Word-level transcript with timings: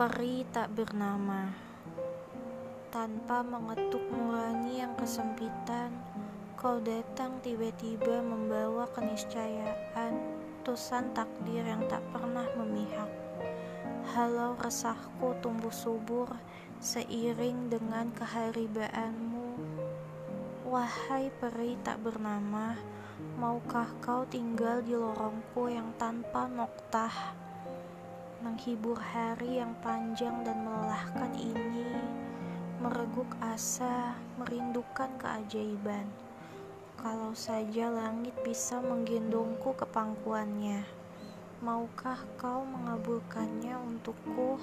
Peri 0.00 0.48
tak 0.48 0.72
bernama. 0.72 1.52
Tanpa 2.88 3.44
mengetuk 3.44 4.00
nurani 4.08 4.80
yang 4.80 4.96
kesempitan 4.96 5.92
Kau 6.56 6.80
datang 6.80 7.36
tiba-tiba 7.44 8.24
membawa 8.24 8.88
keniscayaan 8.96 10.16
Tusan 10.64 11.12
takdir 11.12 11.68
yang 11.68 11.84
tak 11.84 12.00
pernah 12.16 12.48
memihak. 12.56 13.12
Halau 14.16 14.56
resahku 14.56 15.36
tumbuh 15.44 15.68
subur 15.68 16.32
Seiring 16.80 17.68
dengan 17.68 18.08
keharibaanmu. 18.16 19.52
Wahai 20.64 21.28
peri 21.28 21.76
tak 21.84 22.00
bernama 22.00 22.72
Maukah 23.36 23.92
kau 24.00 24.24
tinggal 24.24 24.80
di 24.80 24.96
lorongku 24.96 25.68
yang 25.68 25.92
tanpa 26.00 26.48
noktah 26.48 27.36
menghibur 28.40 28.96
hari 28.96 29.60
yang 29.60 29.76
panjang 29.84 30.32
dan 30.48 30.64
melelahkan 30.64 31.28
ini, 31.36 31.92
mereguk 32.80 33.28
asa, 33.44 34.16
merindukan 34.40 35.12
keajaiban. 35.20 36.08
Kalau 36.96 37.36
saja 37.36 37.92
langit 37.92 38.32
bisa 38.40 38.80
menggendongku 38.80 39.76
ke 39.76 39.84
pangkuannya, 39.84 40.88
maukah 41.60 42.16
kau 42.40 42.64
mengabulkannya 42.64 43.76
untukku? 43.76 44.56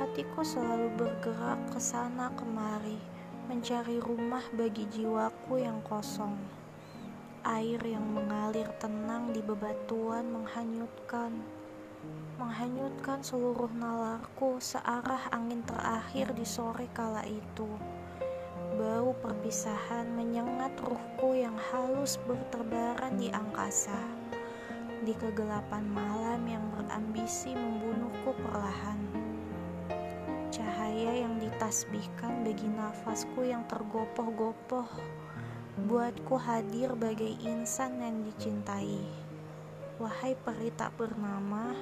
Hatiku 0.00 0.40
selalu 0.40 0.88
bergerak 0.96 1.60
ke 1.76 1.80
sana 1.80 2.32
kemari, 2.32 2.96
mencari 3.44 4.00
rumah 4.00 4.44
bagi 4.56 4.88
jiwaku 4.88 5.60
yang 5.60 5.84
kosong. 5.84 6.32
Air 7.44 7.80
yang 7.84 8.08
mengalir 8.08 8.68
tenang 8.80 9.36
di 9.36 9.44
bebatuan 9.44 10.28
menghanyutkan 10.32 11.59
menghanyutkan 12.40 13.20
seluruh 13.20 13.68
nalarku 13.76 14.56
searah 14.60 15.28
angin 15.30 15.60
terakhir 15.68 16.32
di 16.32 16.48
sore 16.48 16.88
kala 16.96 17.20
itu. 17.28 17.68
Bau 18.80 19.12
perpisahan 19.20 20.08
menyengat 20.16 20.72
ruhku 20.80 21.36
yang 21.36 21.52
halus 21.70 22.16
berterbaran 22.24 23.20
di 23.20 23.28
angkasa. 23.28 24.00
Di 25.04 25.12
kegelapan 25.16 25.84
malam 25.88 26.44
yang 26.48 26.64
berambisi 26.72 27.52
membunuhku 27.52 28.32
perlahan. 28.40 29.00
Cahaya 30.48 31.24
yang 31.24 31.36
ditasbihkan 31.40 32.44
bagi 32.44 32.68
nafasku 32.68 33.44
yang 33.44 33.64
tergopoh-gopoh 33.68 34.88
buatku 35.88 36.36
hadir 36.36 36.92
bagai 36.92 37.40
insan 37.40 38.04
yang 38.04 38.20
dicintai. 38.26 39.29
Wahai 40.00 40.32
peri 40.32 40.72
tak 40.72 40.96
bernama, 40.96 41.76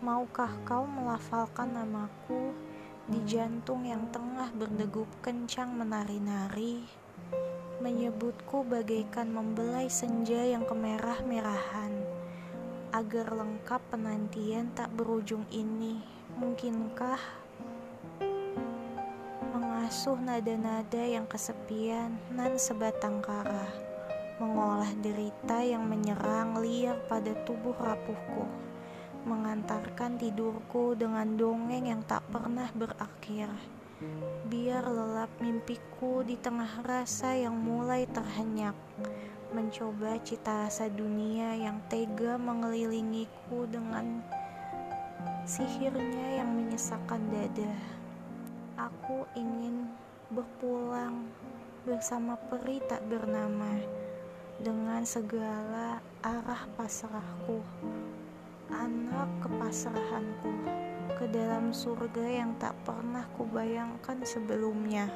maukah 0.00 0.48
kau 0.64 0.88
melafalkan 0.88 1.76
namaku 1.76 2.56
di 3.04 3.20
jantung 3.28 3.84
yang 3.84 4.08
tengah 4.08 4.48
berdegup 4.56 5.04
kencang 5.20 5.68
menari-nari, 5.76 6.88
menyebutku 7.84 8.64
bagaikan 8.64 9.28
membelai 9.28 9.92
senja 9.92 10.40
yang 10.40 10.64
kemerah-merahan, 10.64 12.00
agar 12.96 13.28
lengkap 13.28 13.84
penantian 13.92 14.72
tak 14.72 14.88
berujung 14.96 15.44
ini. 15.52 16.00
Mungkinkah 16.40 17.20
mengasuh 19.52 20.16
nada-nada 20.16 21.04
yang 21.04 21.28
kesepian 21.28 22.16
nan 22.32 22.56
sebatang 22.56 23.20
kara? 23.20 23.89
Derita 25.00 25.64
yang 25.64 25.88
menyerang 25.88 26.60
liar 26.60 27.00
pada 27.08 27.32
tubuh 27.48 27.72
rapuhku, 27.76 28.44
mengantarkan 29.24 30.20
tidurku 30.20 30.92
dengan 30.92 31.36
dongeng 31.40 31.88
yang 31.88 32.04
tak 32.04 32.20
pernah 32.28 32.68
berakhir. 32.76 33.48
Biar 34.48 34.84
lelap 34.84 35.28
mimpiku 35.40 36.24
di 36.24 36.36
tengah 36.36 36.84
rasa 36.84 37.36
yang 37.36 37.56
mulai 37.56 38.08
terhenyak, 38.08 38.76
mencoba 39.52 40.16
cita 40.24 40.68
rasa 40.68 40.88
dunia 40.88 41.56
yang 41.56 41.80
tega 41.88 42.40
mengelilingiku 42.40 43.68
dengan 43.68 44.24
sihirnya 45.44 46.40
yang 46.40 46.52
menyesakan 46.56 47.28
dada. 47.28 47.74
Aku 48.80 49.28
ingin 49.36 49.92
berpulang 50.32 51.28
bersama 51.84 52.36
peri 52.48 52.78
tak 52.86 53.02
bernama 53.08 53.80
dengan 54.60 55.00
segala 55.08 56.04
arah 56.20 56.68
pasrahku, 56.76 57.64
anak 58.68 59.28
kepasrahanku 59.40 60.52
ke 61.16 61.24
dalam 61.32 61.72
surga 61.72 62.44
yang 62.44 62.52
tak 62.60 62.76
pernah 62.84 63.24
kubayangkan 63.40 64.20
sebelumnya. 64.20 65.08